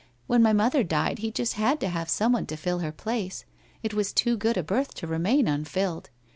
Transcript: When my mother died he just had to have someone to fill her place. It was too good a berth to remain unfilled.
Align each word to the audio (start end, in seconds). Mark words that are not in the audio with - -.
When 0.25 0.41
my 0.41 0.51
mother 0.51 0.83
died 0.83 1.19
he 1.19 1.29
just 1.29 1.53
had 1.53 1.79
to 1.81 1.87
have 1.89 2.09
someone 2.09 2.47
to 2.47 2.57
fill 2.57 2.79
her 2.79 2.91
place. 2.91 3.45
It 3.83 3.93
was 3.93 4.11
too 4.11 4.35
good 4.35 4.57
a 4.57 4.63
berth 4.63 4.95
to 4.95 5.05
remain 5.05 5.47
unfilled. 5.47 6.09